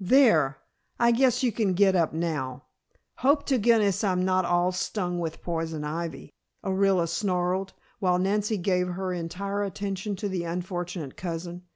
[0.00, 0.58] "There;
[0.98, 2.64] I guess you can get up now.
[3.18, 6.32] Hope to goodness I'm not all stung with poison ivy,"
[6.64, 11.62] Orilla snarled, while Nancy gave her entire attention to the unfortunate cousin.